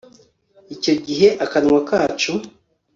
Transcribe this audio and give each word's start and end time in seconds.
icyo 0.75 0.93
gihe 1.05 1.27
akanwa 1.45 1.79
kacu 1.89 2.33